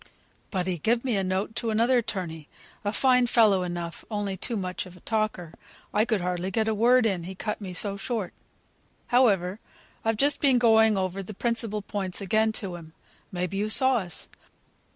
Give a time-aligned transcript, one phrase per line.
[0.49, 2.47] But he gived me a note to another 'torney;
[2.83, 5.53] a fine fellow enough, only too much of a talker;
[5.93, 8.33] I could hardly get a word in, he cut me so short.
[9.09, 9.59] However,
[10.03, 12.93] I've just been going over the principal points again to him;
[13.31, 14.27] may be you saw us?